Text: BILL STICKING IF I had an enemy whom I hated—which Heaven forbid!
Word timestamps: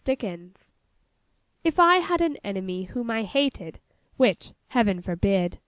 BILL 0.03 0.15
STICKING 0.15 0.53
IF 1.63 1.77
I 1.79 1.97
had 1.97 2.21
an 2.21 2.37
enemy 2.37 2.85
whom 2.85 3.11
I 3.11 3.21
hated—which 3.21 4.53
Heaven 4.69 4.99
forbid! 4.99 5.59